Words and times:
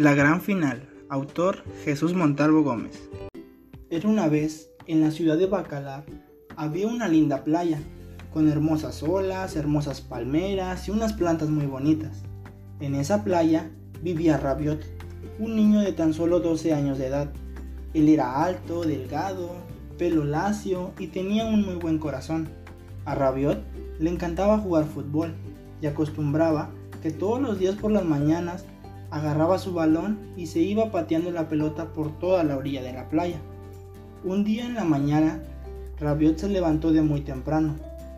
La 0.00 0.14
gran 0.14 0.40
final. 0.40 0.88
Autor 1.10 1.62
Jesús 1.84 2.14
Montalvo 2.14 2.62
Gómez. 2.62 3.10
Era 3.90 4.08
una 4.08 4.28
vez, 4.28 4.70
en 4.86 5.02
la 5.02 5.10
ciudad 5.10 5.36
de 5.36 5.44
Bacalar, 5.44 6.06
había 6.56 6.86
una 6.86 7.06
linda 7.06 7.44
playa, 7.44 7.78
con 8.32 8.48
hermosas 8.48 9.02
olas, 9.02 9.56
hermosas 9.56 10.00
palmeras 10.00 10.88
y 10.88 10.90
unas 10.90 11.12
plantas 11.12 11.50
muy 11.50 11.66
bonitas. 11.66 12.22
En 12.80 12.94
esa 12.94 13.24
playa 13.24 13.72
vivía 14.02 14.38
Rabiot, 14.38 14.82
un 15.38 15.54
niño 15.54 15.80
de 15.80 15.92
tan 15.92 16.14
solo 16.14 16.40
12 16.40 16.72
años 16.72 16.96
de 16.96 17.08
edad. 17.08 17.30
Él 17.92 18.08
era 18.08 18.42
alto, 18.42 18.84
delgado, 18.84 19.50
pelo 19.98 20.24
lacio 20.24 20.92
y 20.98 21.08
tenía 21.08 21.44
un 21.44 21.62
muy 21.62 21.74
buen 21.74 21.98
corazón. 21.98 22.48
A 23.04 23.14
Rabiot 23.14 23.62
le 23.98 24.08
encantaba 24.08 24.56
jugar 24.56 24.86
fútbol 24.86 25.34
y 25.82 25.88
acostumbraba 25.88 26.70
que 27.02 27.10
todos 27.10 27.42
los 27.42 27.58
días 27.58 27.74
por 27.74 27.92
las 27.92 28.06
mañanas 28.06 28.64
agarraba 29.10 29.58
su 29.58 29.72
balón 29.72 30.18
y 30.36 30.46
se 30.46 30.60
iba 30.60 30.90
pateando 30.90 31.30
la 31.30 31.48
pelota 31.48 31.92
por 31.92 32.18
toda 32.18 32.44
la 32.44 32.56
orilla 32.56 32.82
de 32.82 32.92
la 32.92 33.08
playa. 33.08 33.40
Un 34.24 34.44
día 34.44 34.66
en 34.66 34.74
la 34.74 34.84
mañana, 34.84 35.42
Rabiot 35.98 36.38
se 36.38 36.48
levantó 36.48 36.92
de 36.92 37.02
muy 37.02 37.22
temprano, 37.22 37.76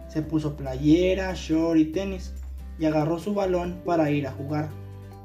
se 0.09 0.23
puso 0.23 0.57
playera, 0.57 1.33
short 1.35 1.79
y 1.79 1.87
tenis 1.87 2.35
y 2.79 2.85
agarró 2.85 3.19
su 3.19 3.35
balón 3.35 3.81
para 3.85 4.11
ir 4.11 4.27
a 4.27 4.33
jugar. 4.33 4.69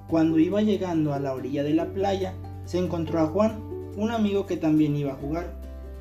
Cuando 0.07 0.39
iba 0.39 0.61
llegando 0.61 1.13
a 1.13 1.19
la 1.19 1.33
orilla 1.33 1.63
de 1.63 1.73
la 1.73 1.87
playa, 1.87 2.33
se 2.65 2.77
encontró 2.77 3.19
a 3.19 3.27
Juan, 3.27 3.59
un 3.97 4.11
amigo 4.11 4.45
que 4.45 4.57
también 4.57 4.95
iba 4.95 5.13
a 5.13 5.17
jugar, 5.17 5.53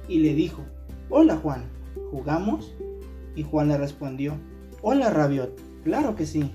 y 0.09 0.19
le 0.19 0.35
dijo, 0.35 0.63
Hola 1.09 1.37
Juan, 1.37 1.65
¿jugamos? 2.11 2.75
Y 3.35 3.43
Juan 3.43 3.69
le 3.69 3.79
respondió, 3.79 4.35
Hola 4.83 5.11
Rabiot, 5.11 5.61
claro 5.83 6.15
que 6.15 6.27
sí. 6.27 6.51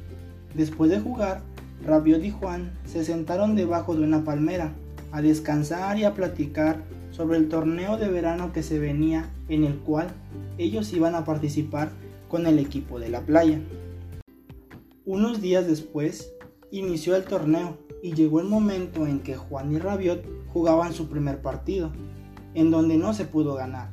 Después 0.53 0.89
de 0.89 0.99
jugar, 0.99 1.41
Rabiot 1.85 2.23
y 2.23 2.31
Juan 2.31 2.71
se 2.85 3.03
sentaron 3.03 3.55
debajo 3.55 3.95
de 3.95 4.03
una 4.03 4.23
palmera 4.23 4.73
a 5.11 5.21
descansar 5.21 5.97
y 5.97 6.03
a 6.03 6.13
platicar 6.13 6.83
sobre 7.11 7.37
el 7.37 7.49
torneo 7.49 7.97
de 7.97 8.09
verano 8.09 8.53
que 8.53 8.63
se 8.63 8.79
venía 8.79 9.29
en 9.49 9.63
el 9.63 9.75
cual 9.77 10.09
ellos 10.57 10.93
iban 10.93 11.15
a 11.15 11.25
participar 11.25 11.89
con 12.29 12.45
el 12.45 12.59
equipo 12.59 12.99
de 12.99 13.09
la 13.09 13.21
playa. 13.21 13.59
Unos 15.05 15.41
días 15.41 15.67
después 15.67 16.31
inició 16.71 17.15
el 17.15 17.23
torneo 17.23 17.77
y 18.01 18.13
llegó 18.13 18.39
el 18.39 18.47
momento 18.47 19.05
en 19.07 19.19
que 19.19 19.35
Juan 19.35 19.71
y 19.71 19.79
Rabiot 19.79 20.23
jugaban 20.53 20.93
su 20.93 21.09
primer 21.09 21.41
partido, 21.41 21.91
en 22.53 22.71
donde 22.71 22.97
no 22.97 23.13
se 23.13 23.25
pudo 23.25 23.55
ganar. 23.55 23.89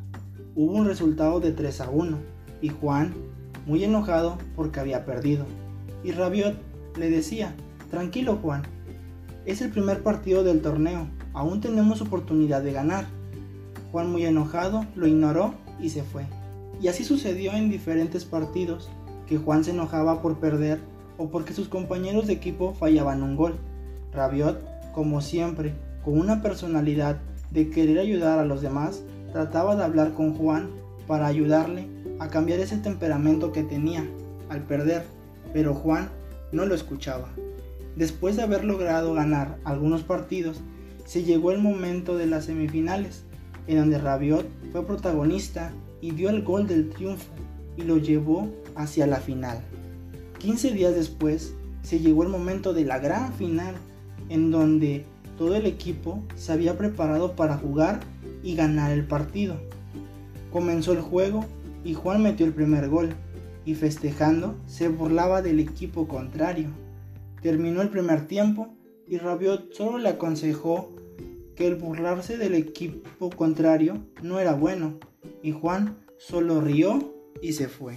Hubo 0.54 0.72
un 0.72 0.86
resultado 0.86 1.40
de 1.40 1.52
3 1.52 1.80
a 1.80 1.90
1 1.90 2.18
y 2.60 2.68
Juan, 2.68 3.14
muy 3.66 3.82
enojado 3.82 4.38
porque 4.54 4.80
había 4.80 5.04
perdido, 5.04 5.46
y 6.04 6.12
Rabiot 6.12 6.54
le 6.96 7.10
decía 7.10 7.54
Tranquilo 7.90 8.38
Juan, 8.42 8.62
es 9.46 9.62
el 9.62 9.70
primer 9.70 10.02
partido 10.02 10.44
del 10.44 10.60
torneo, 10.60 11.08
aún 11.32 11.62
tenemos 11.62 12.02
oportunidad 12.02 12.62
de 12.62 12.72
ganar. 12.72 13.06
Juan 13.92 14.12
muy 14.12 14.26
enojado 14.26 14.84
lo 14.94 15.06
ignoró 15.06 15.54
y 15.80 15.88
se 15.88 16.02
fue. 16.02 16.26
Y 16.82 16.88
así 16.88 17.02
sucedió 17.02 17.52
en 17.52 17.70
diferentes 17.70 18.26
partidos, 18.26 18.90
que 19.26 19.38
Juan 19.38 19.64
se 19.64 19.70
enojaba 19.70 20.20
por 20.20 20.38
perder 20.38 20.80
o 21.16 21.30
porque 21.30 21.54
sus 21.54 21.68
compañeros 21.68 22.26
de 22.26 22.34
equipo 22.34 22.74
fallaban 22.74 23.22
un 23.22 23.36
gol. 23.36 23.56
Rabiot, 24.12 24.62
como 24.92 25.22
siempre, 25.22 25.72
con 26.04 26.18
una 26.18 26.42
personalidad 26.42 27.16
de 27.50 27.70
querer 27.70 27.98
ayudar 27.98 28.38
a 28.38 28.44
los 28.44 28.60
demás, 28.60 29.02
trataba 29.32 29.76
de 29.76 29.84
hablar 29.84 30.12
con 30.12 30.34
Juan 30.34 30.68
para 31.06 31.26
ayudarle 31.26 31.88
a 32.18 32.28
cambiar 32.28 32.60
ese 32.60 32.76
temperamento 32.76 33.50
que 33.50 33.62
tenía 33.62 34.04
al 34.50 34.62
perder, 34.64 35.04
pero 35.54 35.74
Juan 35.74 36.10
no 36.52 36.66
lo 36.66 36.74
escuchaba. 36.74 37.28
Después 37.98 38.36
de 38.36 38.42
haber 38.42 38.64
logrado 38.64 39.12
ganar 39.12 39.58
algunos 39.64 40.04
partidos, 40.04 40.60
se 41.04 41.24
llegó 41.24 41.50
el 41.50 41.58
momento 41.58 42.16
de 42.16 42.28
las 42.28 42.44
semifinales, 42.44 43.24
en 43.66 43.78
donde 43.78 43.98
Rabiot 43.98 44.46
fue 44.70 44.86
protagonista 44.86 45.72
y 46.00 46.12
dio 46.12 46.30
el 46.30 46.44
gol 46.44 46.68
del 46.68 46.90
triunfo 46.90 47.26
y 47.76 47.82
lo 47.82 47.96
llevó 47.96 48.54
hacia 48.76 49.08
la 49.08 49.16
final. 49.16 49.58
15 50.38 50.74
días 50.74 50.94
después, 50.94 51.54
se 51.82 51.98
llegó 51.98 52.22
el 52.22 52.28
momento 52.28 52.72
de 52.72 52.84
la 52.84 53.00
gran 53.00 53.32
final, 53.32 53.74
en 54.28 54.52
donde 54.52 55.04
todo 55.36 55.56
el 55.56 55.66
equipo 55.66 56.22
se 56.36 56.52
había 56.52 56.78
preparado 56.78 57.34
para 57.34 57.56
jugar 57.56 57.98
y 58.44 58.54
ganar 58.54 58.92
el 58.92 59.08
partido. 59.08 59.56
Comenzó 60.52 60.92
el 60.92 61.00
juego 61.00 61.46
y 61.82 61.94
Juan 61.94 62.22
metió 62.22 62.46
el 62.46 62.54
primer 62.54 62.88
gol, 62.88 63.08
y 63.64 63.74
festejando 63.74 64.54
se 64.68 64.86
burlaba 64.86 65.42
del 65.42 65.58
equipo 65.58 66.06
contrario. 66.06 66.68
Terminó 67.42 67.82
el 67.82 67.90
primer 67.90 68.26
tiempo 68.26 68.74
y 69.06 69.18
Rabiot 69.18 69.72
solo 69.72 69.98
le 69.98 70.08
aconsejó 70.08 70.94
que 71.54 71.66
el 71.66 71.76
burlarse 71.76 72.36
del 72.36 72.54
equipo 72.54 73.30
contrario 73.30 73.98
no 74.22 74.38
era 74.38 74.54
bueno 74.54 74.98
y 75.42 75.52
Juan 75.52 75.96
solo 76.18 76.60
rió 76.60 77.14
y 77.42 77.52
se 77.52 77.68
fue. 77.68 77.96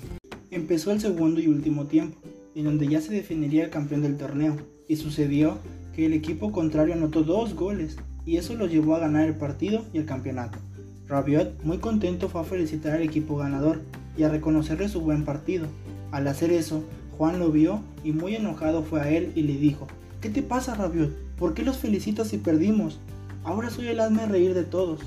Empezó 0.52 0.92
el 0.92 1.00
segundo 1.00 1.40
y 1.40 1.48
último 1.48 1.88
tiempo, 1.88 2.20
en 2.56 2.66
donde 2.66 2.88
ya 2.88 3.02
se 3.02 3.14
definiría 3.14 3.64
el 3.64 3.70
campeón 3.70 4.02
del 4.02 4.18
torneo, 4.18 4.58
y 4.88 4.98
sucedió 4.98 5.58
que 5.96 6.06
el 6.06 6.14
equipo 6.14 6.52
contrario 6.52 6.94
anotó 6.94 7.24
dos 7.24 7.56
goles 7.56 7.98
y 8.26 8.38
eso 8.38 8.56
lo 8.56 8.68
llevó 8.68 8.96
a 8.96 9.00
ganar 9.00 9.28
el 9.28 9.36
partido 9.36 9.86
y 9.94 9.98
el 9.98 10.06
campeonato. 10.06 10.60
Rabiot, 11.08 11.64
muy 11.64 11.80
contento, 11.80 12.30
fue 12.30 12.42
a 12.42 12.46
felicitar 12.46 12.94
al 12.94 13.04
equipo 13.04 13.38
ganador 13.38 13.82
y 14.18 14.24
a 14.24 14.30
reconocerle 14.30 14.90
su 14.90 15.02
buen 15.02 15.26
partido. 15.26 15.68
Al 16.12 16.28
hacer 16.28 16.52
eso, 16.52 16.84
Juan 17.22 17.38
lo 17.38 17.52
vio 17.52 17.82
y 18.04 18.14
muy 18.14 18.36
enojado 18.36 18.82
fue 18.82 19.00
a 19.00 19.12
él 19.12 19.32
y 19.36 19.44
le 19.44 19.54
dijo, 19.54 19.86
¿qué 20.22 20.30
te 20.32 20.42
pasa 20.42 20.74
Rabiot? 20.74 21.12
¿Por 21.38 21.54
qué 21.54 21.62
los 21.62 21.78
felicitas 21.78 22.30
si 22.30 22.40
perdimos? 22.40 23.00
Ahora 23.44 23.70
soy 23.70 23.90
el 23.90 24.00
hazme 24.00 24.26
reír 24.26 24.56
de 24.56 24.64
todos. 24.64 25.02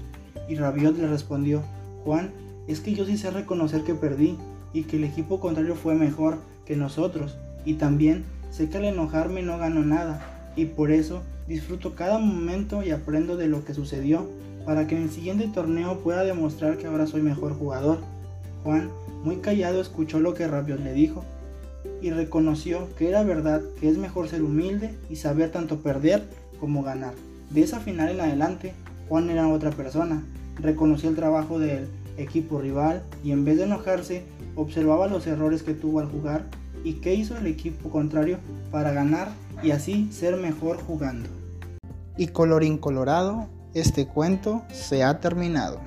Y 0.49 0.55
Rabiot 0.55 0.97
le 0.97 1.09
respondió, 1.09 1.65
Juan, 2.05 2.31
es 2.69 2.79
que 2.79 2.95
yo 2.95 3.05
sí 3.05 3.19
sé 3.19 3.33
reconocer 3.33 3.83
que 3.83 3.97
perdí 3.97 4.37
y 4.73 4.85
que 4.85 4.99
el 4.99 5.03
equipo 5.03 5.41
contrario 5.41 5.75
fue 5.75 5.97
mejor 5.97 6.39
que 6.65 6.77
nosotros. 6.77 7.37
Y 7.65 7.75
también 7.75 8.25
sé 8.53 8.69
que 8.69 8.77
al 8.77 8.85
enojarme 8.85 9.43
no 9.43 9.59
gano 9.59 9.85
nada 9.85 10.53
y 10.55 10.67
por 10.67 10.93
eso 10.93 11.21
disfruto 11.49 11.97
cada 11.97 12.21
momento 12.21 12.85
y 12.85 12.93
aprendo 12.93 13.37
de 13.37 13.49
lo 13.49 13.65
que 13.65 13.75
sucedió 13.75 14.25
para 14.65 14.87
que 14.87 14.97
en 14.97 15.03
el 15.03 15.11
siguiente 15.11 15.49
torneo 15.49 15.99
pueda 15.99 16.23
demostrar 16.23 16.79
que 16.79 16.87
ahora 16.87 17.09
soy 17.09 17.23
mejor 17.23 17.59
jugador. 17.59 17.99
Juan, 18.63 18.89
muy 19.25 19.39
callado, 19.39 19.81
escuchó 19.81 20.21
lo 20.21 20.35
que 20.35 20.47
Rabiot 20.47 20.79
le 20.79 20.93
dijo 20.93 21.25
y 22.04 22.10
reconoció 22.10 22.94
que 22.98 23.09
era 23.09 23.22
verdad 23.22 23.62
que 23.81 23.88
es 23.88 23.97
mejor 23.97 24.28
ser 24.28 24.42
humilde 24.42 24.94
y 25.09 25.16
saber 25.16 25.50
tanto 25.50 25.78
perder 25.78 26.22
como 26.60 26.82
ganar. 26.82 27.15
De 27.48 27.62
esa 27.62 27.81
final 27.81 28.10
en 28.10 28.20
adelante, 28.20 28.75
Juan 29.09 29.31
era 29.31 29.48
otra 29.48 29.70
persona, 29.70 30.22
reconoció 30.60 31.09
el 31.09 31.16
trabajo 31.16 31.59
del 31.59 31.88
equipo 32.19 32.60
rival 32.60 33.03
y 33.25 33.32
en 33.32 33.47
vez 33.47 33.56
de 33.56 33.65
enojarse, 33.65 34.22
observaba 34.54 35.06
los 35.06 35.26
errores 35.26 35.62
que 35.62 35.72
tuvo 35.72 36.00
al 36.00 36.10
jugar 36.10 36.44
y 36.84 37.00
qué 37.00 37.15
hizo 37.15 37.38
el 37.38 37.47
equipo 37.47 37.88
contrario 37.88 38.36
para 38.71 38.92
ganar 38.92 39.28
y 39.62 39.71
así 39.71 40.12
ser 40.12 40.36
mejor 40.36 40.76
jugando. 40.76 41.31
Y 42.19 42.26
colorín 42.26 42.76
colorado, 42.76 43.48
este 43.72 44.06
cuento 44.06 44.62
se 44.71 45.04
ha 45.04 45.21
terminado. 45.21 45.81